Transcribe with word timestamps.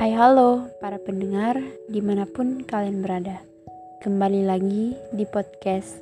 Hai 0.00 0.16
halo 0.16 0.64
para 0.80 0.96
pendengar 0.96 1.60
di 1.84 2.00
mana 2.00 2.24
pun 2.24 2.64
kalian 2.64 3.04
berada. 3.04 3.44
Kembali 4.00 4.48
lagi 4.48 4.96
di 5.12 5.28
podcast 5.28 6.00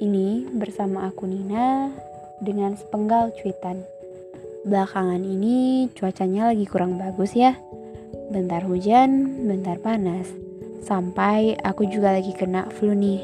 ini 0.00 0.48
bersama 0.56 1.04
aku 1.04 1.28
Nina 1.28 1.92
dengan 2.40 2.80
sepenggal 2.80 3.36
cuitan. 3.36 3.84
Belakangan 4.64 5.20
ini 5.20 5.84
cuacanya 5.92 6.48
lagi 6.48 6.64
kurang 6.64 6.96
bagus 6.96 7.36
ya. 7.36 7.52
Bentar 8.32 8.64
hujan, 8.64 9.44
bentar 9.44 9.84
panas. 9.84 10.32
Sampai 10.80 11.60
aku 11.60 11.84
juga 11.92 12.16
lagi 12.16 12.32
kena 12.32 12.72
flu 12.72 12.96
nih. 12.96 13.20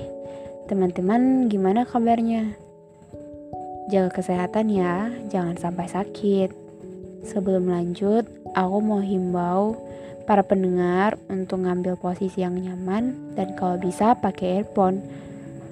Teman-teman 0.69 1.49
gimana 1.49 1.89
kabarnya? 1.89 2.53
Jaga 3.89 4.13
kesehatan 4.13 4.77
ya, 4.77 5.09
jangan 5.33 5.57
sampai 5.57 5.89
sakit. 5.89 6.53
Sebelum 7.25 7.65
lanjut, 7.73 8.29
aku 8.53 8.77
mau 8.85 9.01
himbau 9.01 9.92
para 10.23 10.47
pendengar 10.47 11.19
untuk 11.27 11.67
ngambil 11.67 11.99
posisi 11.99 12.41
yang 12.47 12.55
nyaman 12.57 13.35
dan 13.35 13.53
kalau 13.59 13.77
bisa 13.77 14.15
pakai 14.17 14.63
earphone. 14.63 15.03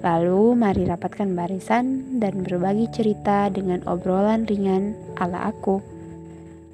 Lalu 0.01 0.57
mari 0.57 0.83
rapatkan 0.89 1.37
barisan 1.37 2.17
dan 2.17 2.41
berbagi 2.41 2.89
cerita 2.89 3.53
dengan 3.53 3.85
obrolan 3.85 4.49
ringan 4.49 4.97
ala 5.21 5.53
aku. 5.53 5.77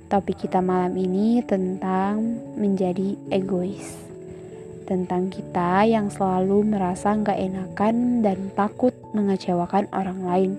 Topik 0.08 0.48
kita 0.48 0.63
malam 0.63 0.95
ini 0.95 1.44
tentang 1.44 2.40
menjadi 2.55 3.20
egois. 3.27 4.00
Tentang 4.88 5.28
kita 5.28 5.84
yang 5.84 6.08
selalu 6.08 6.64
merasa 6.64 7.12
nggak 7.12 7.36
enakan 7.36 8.23
dan 8.23 8.48
takut 8.55 8.95
mengecewakan 9.12 9.91
orang 9.91 10.20
lain. 10.23 10.52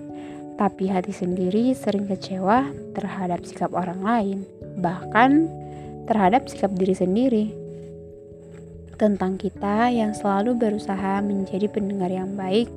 Tapi 0.53 0.93
hati 0.93 1.09
sendiri 1.09 1.73
sering 1.73 2.05
kecewa 2.05 2.69
terhadap 2.93 3.41
sikap 3.41 3.73
orang 3.73 4.05
lain. 4.05 4.37
Bahkan 4.77 5.58
terhadap 6.09 6.49
sikap 6.49 6.73
diri 6.73 6.97
sendiri. 6.97 7.45
Tentang 8.97 9.37
kita 9.37 9.93
yang 9.93 10.17
selalu 10.17 10.57
berusaha 10.57 11.21
menjadi 11.21 11.69
pendengar 11.69 12.09
yang 12.09 12.33
baik, 12.33 12.67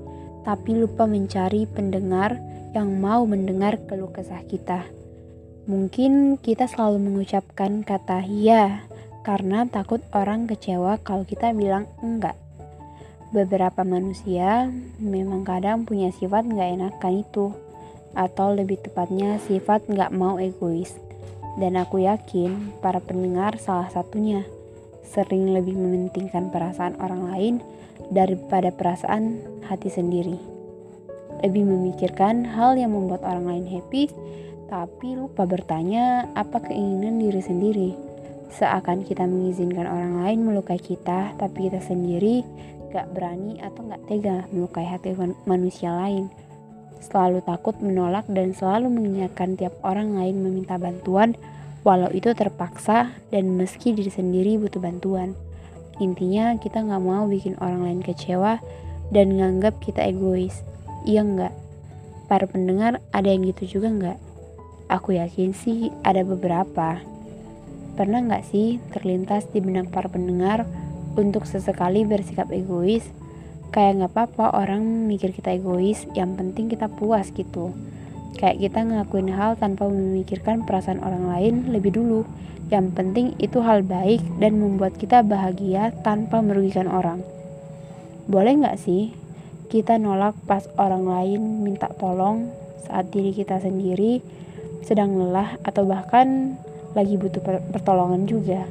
tapi 0.44 0.76
lupa 0.76 1.08
mencari 1.08 1.64
pendengar 1.66 2.38
yang 2.76 2.92
mau 3.00 3.24
mendengar 3.24 3.80
keluh 3.88 4.12
kesah 4.12 4.44
kita. 4.44 4.84
Mungkin 5.64 6.36
kita 6.38 6.68
selalu 6.68 7.00
mengucapkan 7.10 7.82
kata 7.82 8.22
"ya" 8.28 8.84
karena 9.22 9.64
takut 9.66 10.02
orang 10.12 10.50
kecewa 10.50 10.98
kalau 11.00 11.22
kita 11.22 11.54
bilang 11.54 11.86
enggak. 12.02 12.34
Beberapa 13.32 13.80
manusia 13.86 14.68
memang 15.00 15.46
kadang 15.46 15.88
punya 15.88 16.12
sifat 16.12 16.44
nggak 16.44 16.70
enakan 16.76 17.14
itu, 17.24 17.46
atau 18.12 18.52
lebih 18.52 18.82
tepatnya 18.82 19.40
sifat 19.40 19.88
nggak 19.88 20.12
mau 20.12 20.36
egois. 20.36 21.11
Dan 21.56 21.76
aku 21.76 22.00
yakin 22.04 22.80
para 22.80 22.98
pendengar 23.02 23.60
salah 23.60 23.92
satunya 23.92 24.44
sering 25.04 25.52
lebih 25.52 25.76
mementingkan 25.76 26.48
perasaan 26.48 26.96
orang 26.96 27.22
lain 27.28 27.54
daripada 28.08 28.72
perasaan 28.72 29.44
hati 29.68 29.92
sendiri. 29.92 30.40
Lebih 31.44 31.68
memikirkan 31.68 32.48
hal 32.48 32.80
yang 32.80 32.96
membuat 32.96 33.20
orang 33.26 33.44
lain 33.44 33.66
happy, 33.68 34.08
tapi 34.72 35.18
lupa 35.18 35.44
bertanya 35.44 36.32
apa 36.32 36.64
keinginan 36.64 37.20
diri 37.20 37.42
sendiri. 37.44 37.90
Seakan 38.52 39.04
kita 39.04 39.28
mengizinkan 39.28 39.84
orang 39.84 40.24
lain 40.24 40.44
melukai 40.48 40.80
kita, 40.80 41.36
tapi 41.36 41.68
kita 41.68 41.80
sendiri 41.84 42.44
gak 42.92 43.12
berani 43.16 43.56
atau 43.60 43.84
gak 43.88 44.04
tega 44.08 44.44
melukai 44.52 44.84
hati 44.84 45.16
manusia 45.48 45.92
lain 45.96 46.28
selalu 47.02 47.42
takut 47.42 47.74
menolak 47.82 48.24
dan 48.30 48.54
selalu 48.54 48.88
mengingatkan 48.88 49.58
tiap 49.58 49.74
orang 49.82 50.14
lain 50.14 50.38
meminta 50.38 50.78
bantuan 50.78 51.34
walau 51.82 52.08
itu 52.14 52.30
terpaksa 52.32 53.10
dan 53.34 53.58
meski 53.58 53.90
diri 53.90 54.08
sendiri 54.08 54.54
butuh 54.58 54.78
bantuan. 54.78 55.34
Intinya 55.98 56.54
kita 56.56 56.80
nggak 56.82 57.02
mau 57.02 57.26
bikin 57.26 57.58
orang 57.58 57.84
lain 57.84 58.00
kecewa 58.00 58.62
dan 59.10 59.34
nganggap 59.34 59.82
kita 59.82 60.06
egois. 60.06 60.62
Iya 61.04 61.26
nggak? 61.26 61.54
Para 62.30 62.46
pendengar 62.46 63.02
ada 63.10 63.28
yang 63.28 63.44
gitu 63.50 63.78
juga 63.78 63.88
nggak? 63.90 64.18
Aku 64.88 65.18
yakin 65.18 65.52
sih 65.52 65.90
ada 66.06 66.22
beberapa. 66.22 67.02
Pernah 67.98 68.24
nggak 68.24 68.44
sih 68.48 68.80
terlintas 68.94 69.50
di 69.52 69.60
benak 69.60 69.92
para 69.92 70.08
pendengar 70.08 70.64
untuk 71.18 71.44
sesekali 71.44 72.08
bersikap 72.08 72.48
egois 72.48 73.04
kayak 73.72 74.04
nggak 74.04 74.12
apa-apa 74.12 74.52
orang 74.52 75.08
mikir 75.08 75.32
kita 75.32 75.56
egois 75.56 76.04
yang 76.12 76.36
penting 76.36 76.68
kita 76.68 76.92
puas 76.92 77.32
gitu. 77.32 77.72
Kayak 78.36 78.60
kita 78.68 78.84
ngelakuin 78.84 79.32
hal 79.32 79.56
tanpa 79.56 79.88
memikirkan 79.88 80.68
perasaan 80.68 81.00
orang 81.00 81.32
lain 81.32 81.54
lebih 81.72 81.96
dulu. 81.96 82.28
Yang 82.68 82.86
penting 82.96 83.26
itu 83.40 83.60
hal 83.64 83.84
baik 83.84 84.20
dan 84.40 84.60
membuat 84.60 84.96
kita 85.00 85.24
bahagia 85.24 85.92
tanpa 86.04 86.44
merugikan 86.44 86.88
orang. 86.88 87.24
Boleh 88.28 88.60
nggak 88.60 88.76
sih 88.80 89.12
kita 89.72 89.96
nolak 89.96 90.36
pas 90.44 90.68
orang 90.76 91.08
lain 91.08 91.64
minta 91.64 91.88
tolong 91.96 92.52
saat 92.84 93.08
diri 93.08 93.32
kita 93.32 93.56
sendiri 93.56 94.20
sedang 94.84 95.16
lelah 95.16 95.56
atau 95.64 95.88
bahkan 95.88 96.60
lagi 96.92 97.16
butuh 97.16 97.40
pertolongan 97.72 98.28
juga. 98.28 98.68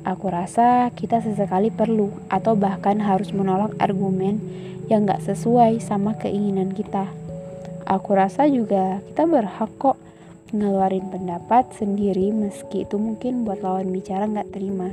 Aku 0.00 0.32
rasa 0.32 0.88
kita 0.96 1.20
sesekali 1.20 1.68
perlu 1.68 2.08
atau 2.32 2.56
bahkan 2.56 2.96
harus 3.04 3.36
menolak 3.36 3.76
argumen 3.76 4.40
yang 4.88 5.04
gak 5.04 5.20
sesuai 5.20 5.76
sama 5.84 6.16
keinginan 6.16 6.72
kita. 6.72 7.04
Aku 7.84 8.16
rasa 8.16 8.48
juga 8.48 9.04
kita 9.12 9.28
berhak 9.28 9.68
kok 9.76 10.00
ngeluarin 10.56 11.06
pendapat 11.12 11.68
sendiri 11.76 12.32
meski 12.32 12.88
itu 12.88 12.96
mungkin 12.96 13.44
buat 13.44 13.60
lawan 13.60 13.92
bicara 13.92 14.24
gak 14.24 14.56
terima. 14.56 14.88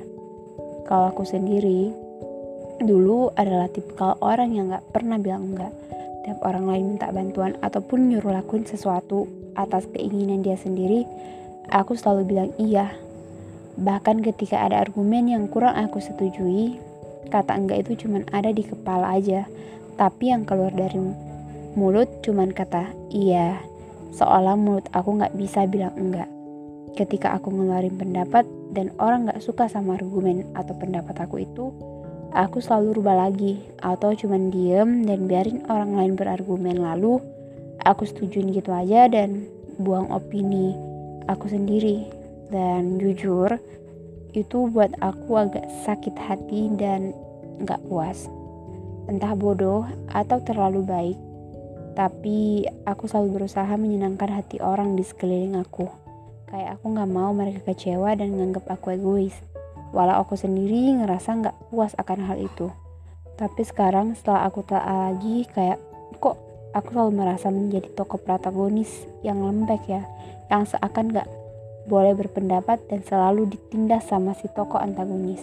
Kalau 0.92 1.16
aku 1.16 1.24
sendiri, 1.24 1.92
dulu 2.84 3.32
adalah 3.40 3.72
tipikal 3.72 4.20
orang 4.20 4.60
yang 4.60 4.76
gak 4.76 4.86
pernah 4.92 5.16
bilang 5.16 5.56
enggak. 5.56 5.74
Tiap 6.28 6.44
orang 6.44 6.68
lain 6.68 6.86
minta 6.96 7.08
bantuan 7.16 7.56
ataupun 7.64 8.12
nyuruh 8.12 8.36
lakuin 8.36 8.68
sesuatu 8.68 9.24
atas 9.56 9.88
keinginan 9.96 10.44
dia 10.44 10.60
sendiri, 10.60 11.08
aku 11.72 11.96
selalu 11.96 12.22
bilang 12.28 12.52
iya 12.60 12.92
Bahkan 13.78 14.26
ketika 14.26 14.66
ada 14.66 14.82
argumen 14.82 15.30
yang 15.30 15.46
kurang 15.46 15.78
aku 15.78 16.02
setujui, 16.02 16.82
kata 17.30 17.54
enggak 17.54 17.86
itu 17.86 18.06
cuma 18.06 18.26
ada 18.34 18.50
di 18.50 18.66
kepala 18.66 19.22
aja, 19.22 19.46
tapi 20.02 20.34
yang 20.34 20.50
keluar 20.50 20.74
dari 20.74 20.98
mulut 21.78 22.10
cuma 22.26 22.50
kata 22.50 22.90
iya, 23.14 23.62
seolah 24.18 24.58
mulut 24.58 24.90
aku 24.98 25.22
nggak 25.22 25.38
bisa 25.38 25.70
bilang 25.70 25.94
enggak. 25.94 26.30
Ketika 26.98 27.38
aku 27.38 27.54
ngeluarin 27.54 27.94
pendapat 27.94 28.50
dan 28.74 28.90
orang 28.98 29.30
nggak 29.30 29.46
suka 29.46 29.70
sama 29.70 30.02
argumen 30.02 30.50
atau 30.58 30.74
pendapat 30.74 31.14
aku 31.22 31.46
itu, 31.46 31.70
aku 32.34 32.58
selalu 32.58 32.98
rubah 32.98 33.30
lagi. 33.30 33.62
Atau 33.86 34.18
cuma 34.18 34.42
diem 34.42 35.06
dan 35.06 35.30
biarin 35.30 35.62
orang 35.70 35.94
lain 35.94 36.14
berargumen 36.18 36.82
lalu 36.82 37.22
aku 37.86 38.10
setujuin 38.10 38.52
gitu 38.58 38.74
aja 38.74 39.06
dan 39.06 39.46
buang 39.78 40.10
opini 40.10 40.74
aku 41.30 41.48
sendiri 41.52 42.17
dan 42.52 43.00
jujur 43.02 43.60
itu 44.36 44.70
buat 44.70 44.94
aku 45.02 45.40
agak 45.40 45.66
sakit 45.84 46.16
hati 46.16 46.70
dan 46.76 47.16
gak 47.64 47.82
puas. 47.90 48.30
Entah 49.08 49.34
bodoh 49.34 49.88
atau 50.12 50.38
terlalu 50.44 50.82
baik 50.84 51.18
tapi 51.98 52.62
aku 52.86 53.10
selalu 53.10 53.42
berusaha 53.42 53.74
menyenangkan 53.74 54.30
hati 54.30 54.62
orang 54.62 54.94
di 54.94 55.02
sekeliling 55.02 55.58
aku. 55.58 55.90
Kayak 56.46 56.78
aku 56.78 56.94
gak 56.94 57.10
mau 57.10 57.34
mereka 57.34 57.74
kecewa 57.74 58.14
dan 58.14 58.38
menganggap 58.38 58.70
aku 58.78 58.94
egois. 58.94 59.34
Walau 59.90 60.22
aku 60.22 60.38
sendiri 60.38 60.94
ngerasa 61.02 61.42
gak 61.42 61.58
puas 61.74 61.98
akan 61.98 62.30
hal 62.30 62.38
itu. 62.38 62.70
Tapi 63.34 63.62
sekarang 63.66 64.14
setelah 64.14 64.46
aku 64.46 64.62
tak 64.62 64.86
lagi 64.86 65.50
kayak 65.50 65.82
kok 66.22 66.38
aku 66.78 66.94
selalu 66.94 67.12
merasa 67.18 67.50
menjadi 67.50 67.90
tokoh 67.98 68.22
protagonis 68.22 69.10
yang 69.26 69.42
lembek 69.42 69.82
ya 69.90 70.06
yang 70.54 70.70
seakan 70.70 71.18
gak 71.18 71.28
boleh 71.88 72.14
berpendapat 72.14 72.84
dan 72.92 73.00
selalu 73.08 73.48
ditindas 73.48 74.06
sama 74.12 74.36
si 74.36 74.52
tokoh 74.52 74.78
antagonis. 74.78 75.42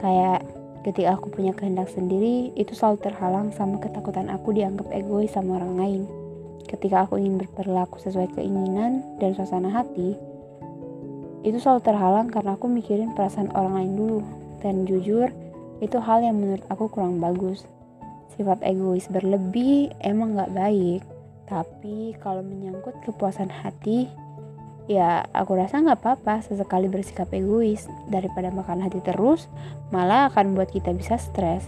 Kayak 0.00 0.42
ketika 0.82 1.20
aku 1.20 1.28
punya 1.28 1.52
kehendak 1.52 1.92
sendiri, 1.92 2.50
itu 2.56 2.72
selalu 2.72 3.04
terhalang 3.04 3.52
sama 3.52 3.76
ketakutan 3.76 4.32
aku 4.32 4.56
dianggap 4.56 4.88
egois 4.90 5.30
sama 5.30 5.60
orang 5.60 5.74
lain. 5.76 6.02
Ketika 6.64 7.04
aku 7.04 7.20
ingin 7.20 7.36
berperilaku 7.36 8.00
sesuai 8.00 8.32
keinginan 8.32 9.04
dan 9.20 9.36
suasana 9.36 9.68
hati, 9.68 10.16
itu 11.44 11.56
selalu 11.60 11.80
terhalang 11.84 12.28
karena 12.32 12.56
aku 12.56 12.68
mikirin 12.68 13.12
perasaan 13.12 13.52
orang 13.52 13.74
lain 13.76 13.92
dulu. 13.96 14.20
Dan 14.60 14.84
jujur, 14.88 15.28
itu 15.80 15.96
hal 16.00 16.20
yang 16.24 16.36
menurut 16.36 16.64
aku 16.68 16.88
kurang 16.92 17.20
bagus. 17.20 17.64
Sifat 18.36 18.60
egois 18.64 19.08
berlebih 19.08 19.92
emang 20.00 20.36
gak 20.36 20.52
baik, 20.52 21.04
tapi 21.48 22.14
kalau 22.20 22.44
menyangkut 22.44 22.94
kepuasan 23.04 23.50
hati, 23.50 24.08
ya 24.90 25.22
aku 25.30 25.54
rasa 25.54 25.78
nggak 25.78 26.02
apa-apa 26.02 26.42
sesekali 26.42 26.90
bersikap 26.90 27.30
egois 27.30 27.86
daripada 28.10 28.50
makan 28.50 28.82
hati 28.82 28.98
terus 28.98 29.46
malah 29.94 30.26
akan 30.34 30.58
buat 30.58 30.74
kita 30.74 30.90
bisa 30.90 31.14
stres 31.14 31.62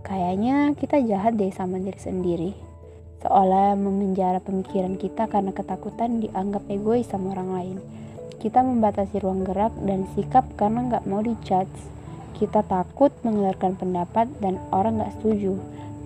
kayaknya 0.00 0.72
kita 0.80 1.04
jahat 1.04 1.36
deh 1.36 1.52
sama 1.52 1.76
diri 1.76 2.00
sendiri 2.00 2.50
seolah 3.20 3.76
memenjara 3.76 4.40
pemikiran 4.40 4.96
kita 4.96 5.28
karena 5.28 5.52
ketakutan 5.52 6.24
dianggap 6.24 6.64
egois 6.72 7.04
sama 7.04 7.36
orang 7.36 7.50
lain 7.52 7.78
Kita 8.44 8.60
membatasi 8.60 9.24
ruang 9.24 9.40
gerak 9.40 9.72
dan 9.88 10.04
sikap 10.12 10.44
karena 10.60 10.84
nggak 10.84 11.08
mau 11.08 11.24
dijudge. 11.24 11.80
Kita 12.36 12.60
takut 12.60 13.08
mengeluarkan 13.24 13.72
pendapat 13.80 14.28
dan 14.44 14.60
orang 14.68 15.00
nggak 15.00 15.16
setuju. 15.16 15.56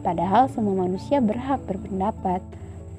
Padahal 0.07 0.47
semua 0.47 0.87
manusia 0.87 1.19
berhak 1.19 1.59
berpendapat. 1.67 2.39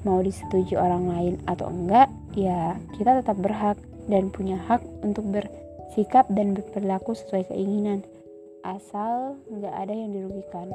Mau 0.06 0.24
disetujui 0.24 0.80
orang 0.80 1.12
lain 1.12 1.34
atau 1.44 1.68
enggak, 1.68 2.08
ya 2.32 2.76
kita 2.96 3.20
tetap 3.20 3.36
berhak 3.36 3.76
dan 4.08 4.32
punya 4.32 4.56
hak 4.56 4.80
untuk 5.04 5.28
bersikap 5.28 6.24
dan 6.32 6.56
berperilaku 6.56 7.12
sesuai 7.12 7.52
keinginan. 7.52 8.00
Asal 8.64 9.36
nggak 9.48 9.74
ada 9.76 9.92
yang 9.92 10.12
dirugikan. 10.12 10.72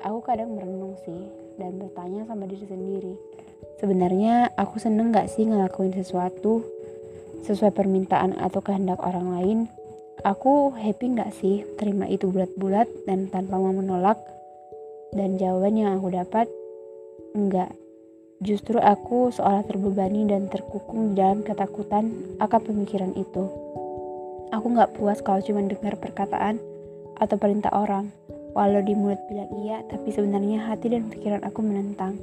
Aku 0.00 0.24
kadang 0.24 0.56
merenung 0.56 0.96
sih 1.04 1.28
dan 1.60 1.76
bertanya 1.76 2.24
sama 2.24 2.48
diri 2.48 2.64
sendiri. 2.64 3.14
Sebenarnya 3.80 4.52
aku 4.56 4.80
seneng 4.80 5.12
gak 5.12 5.28
sih 5.32 5.48
ngelakuin 5.48 5.92
sesuatu 5.96 6.64
sesuai 7.44 7.72
permintaan 7.72 8.36
atau 8.36 8.60
kehendak 8.60 9.00
orang 9.00 9.28
lain? 9.36 9.58
Aku 10.20 10.72
happy 10.76 11.16
gak 11.16 11.32
sih 11.32 11.64
terima 11.80 12.04
itu 12.04 12.28
bulat-bulat 12.28 12.88
dan 13.08 13.32
tanpa 13.32 13.56
mau 13.56 13.72
menolak? 13.72 14.20
Dan 15.16 15.40
jawaban 15.40 15.80
yang 15.80 15.96
aku 15.96 16.12
dapat, 16.12 16.46
enggak. 17.32 17.72
Justru 18.40 18.80
aku 18.80 19.28
seolah 19.28 19.68
terbebani 19.68 20.24
dan 20.24 20.48
terkukung 20.48 21.12
dalam 21.12 21.44
ketakutan 21.44 22.08
akan 22.40 22.60
pemikiran 22.64 23.12
itu. 23.12 23.52
Aku 24.48 24.72
gak 24.72 24.96
puas 24.96 25.20
kalau 25.20 25.44
cuma 25.44 25.60
dengar 25.60 26.00
perkataan 26.00 26.56
atau 27.20 27.36
perintah 27.36 27.68
orang. 27.76 28.08
Walau 28.56 28.80
di 28.80 28.96
mulut 28.96 29.20
bilang 29.28 29.52
iya, 29.60 29.84
tapi 29.92 30.08
sebenarnya 30.08 30.72
hati 30.72 30.88
dan 30.88 31.12
pikiran 31.12 31.44
aku 31.44 31.60
menentang. 31.60 32.16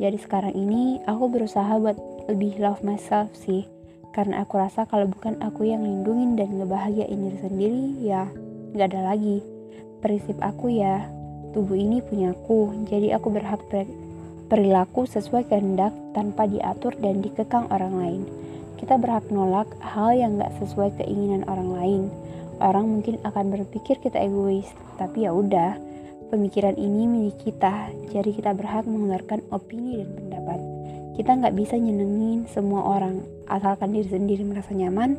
Jadi 0.00 0.16
sekarang 0.24 0.56
ini 0.56 1.04
aku 1.04 1.28
berusaha 1.28 1.76
buat 1.76 2.00
lebih 2.32 2.56
love 2.56 2.80
myself 2.80 3.28
sih. 3.36 3.68
Karena 4.16 4.48
aku 4.48 4.56
rasa 4.56 4.88
kalau 4.88 5.04
bukan 5.04 5.36
aku 5.44 5.68
yang 5.68 5.84
lindungin 5.84 6.32
dan 6.32 6.48
ngebahagiain 6.64 7.28
diri 7.28 7.38
sendiri, 7.44 7.86
ya 8.00 8.24
gak 8.72 8.88
ada 8.88 9.12
lagi. 9.12 9.44
Prinsip 10.00 10.40
aku 10.40 10.72
ya, 10.72 11.04
tubuh 11.52 11.76
ini 11.76 12.00
punya 12.00 12.32
aku, 12.32 12.88
jadi 12.88 13.20
aku 13.20 13.28
berhak 13.36 13.60
perilaku 14.52 15.08
sesuai 15.08 15.48
kehendak 15.48 15.96
tanpa 16.12 16.44
diatur 16.44 16.92
dan 17.00 17.24
dikekang 17.24 17.72
orang 17.72 17.94
lain. 17.96 18.22
Kita 18.76 19.00
berhak 19.00 19.32
nolak 19.32 19.72
hal 19.80 20.12
yang 20.12 20.36
gak 20.36 20.52
sesuai 20.60 21.00
keinginan 21.00 21.48
orang 21.48 21.70
lain 21.72 22.02
orang 22.62 22.86
mungkin 22.86 23.18
akan 23.26 23.50
berpikir 23.50 23.98
kita 23.98 24.22
egois, 24.22 24.70
tapi 24.96 25.26
ya 25.26 25.34
udah, 25.34 25.76
pemikiran 26.30 26.78
ini 26.78 27.10
milik 27.10 27.36
kita, 27.42 27.90
jadi 28.14 28.30
kita 28.30 28.54
berhak 28.54 28.86
mengeluarkan 28.86 29.42
opini 29.50 30.00
dan 30.00 30.08
pendapat. 30.14 30.58
Kita 31.18 31.30
nggak 31.36 31.54
bisa 31.58 31.74
nyenengin 31.76 32.46
semua 32.48 32.86
orang, 32.86 33.20
asalkan 33.50 33.92
diri 33.92 34.08
sendiri 34.08 34.46
merasa 34.46 34.72
nyaman, 34.72 35.18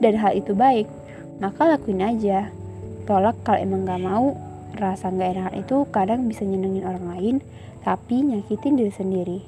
dan 0.00 0.16
hal 0.18 0.34
itu 0.34 0.56
baik, 0.56 0.88
maka 1.38 1.76
lakuin 1.76 2.02
aja. 2.02 2.50
Tolak 3.06 3.38
kalau 3.46 3.60
emang 3.62 3.86
nggak 3.86 4.02
mau, 4.02 4.34
rasa 4.74 5.12
nggak 5.12 5.30
enak 5.38 5.54
itu 5.62 5.86
kadang 5.94 6.26
bisa 6.26 6.42
nyenengin 6.42 6.84
orang 6.88 7.06
lain, 7.14 7.36
tapi 7.82 8.22
nyakitin 8.24 8.78
diri 8.78 8.92
sendiri. 8.92 9.38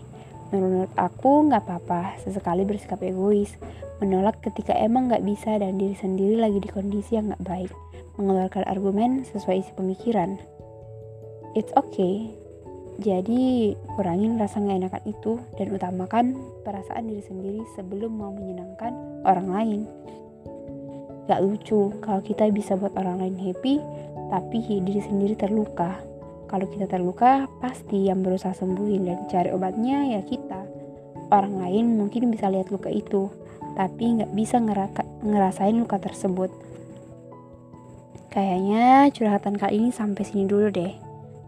Menurut 0.51 0.91
aku 0.99 1.47
nggak 1.47 1.63
apa-apa 1.63 2.19
sesekali 2.27 2.67
bersikap 2.67 2.99
egois, 3.07 3.55
menolak 4.03 4.43
ketika 4.43 4.75
emang 4.75 5.07
nggak 5.07 5.23
bisa 5.23 5.55
dan 5.63 5.79
diri 5.79 5.95
sendiri 5.95 6.41
lagi 6.41 6.59
di 6.59 6.67
kondisi 6.67 7.15
yang 7.15 7.31
nggak 7.31 7.47
baik, 7.47 7.73
mengeluarkan 8.19 8.67
argumen 8.67 9.23
sesuai 9.31 9.63
isi 9.63 9.73
pemikiran. 9.79 10.41
It's 11.55 11.71
okay. 11.79 12.35
Jadi 13.01 13.73
kurangin 13.97 14.37
rasa 14.37 14.61
nggak 14.61 14.79
enakan 14.85 15.05
itu 15.09 15.33
dan 15.57 15.73
utamakan 15.73 16.25
perasaan 16.67 17.09
diri 17.09 17.23
sendiri 17.25 17.63
sebelum 17.79 18.13
mau 18.13 18.35
menyenangkan 18.35 18.93
orang 19.25 19.49
lain. 19.49 19.81
Gak 21.31 21.47
lucu 21.47 21.95
kalau 22.03 22.21
kita 22.27 22.51
bisa 22.51 22.75
buat 22.75 22.91
orang 22.99 23.23
lain 23.23 23.39
happy, 23.39 23.79
tapi 24.35 24.59
diri 24.83 24.99
sendiri 24.99 25.39
terluka. 25.39 26.03
Kalau 26.51 26.67
kita 26.67 26.91
terluka, 26.91 27.47
pasti 27.63 28.11
yang 28.11 28.27
berusaha 28.27 28.51
sembuhin 28.51 29.07
dan 29.07 29.19
cari 29.31 29.55
obatnya 29.55 30.19
ya 30.19 30.21
kita. 30.27 30.67
Orang 31.31 31.63
lain 31.63 31.95
mungkin 31.95 32.35
bisa 32.35 32.51
lihat 32.51 32.75
luka 32.75 32.91
itu, 32.91 33.31
tapi 33.79 34.19
nggak 34.19 34.35
bisa 34.35 34.59
ngerasain 35.23 35.79
luka 35.79 36.03
tersebut. 36.03 36.51
Kayaknya 38.35 39.15
curhatan 39.15 39.55
kali 39.63 39.79
ini 39.79 39.91
sampai 39.95 40.27
sini 40.27 40.51
dulu 40.51 40.75
deh. 40.75 40.91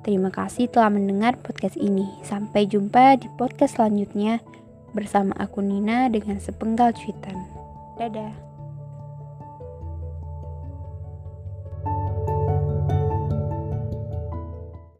Terima 0.06 0.30
kasih 0.30 0.70
telah 0.70 0.90
mendengar 0.90 1.34
podcast 1.38 1.74
ini. 1.78 2.06
Sampai 2.22 2.70
jumpa 2.70 3.18
di 3.18 3.26
podcast 3.34 3.78
selanjutnya 3.78 4.38
bersama 4.94 5.34
aku 5.34 5.62
Nina 5.62 6.06
dengan 6.10 6.38
sepenggal 6.38 6.94
cuitan. 6.94 7.42
Dadah. 7.98 8.51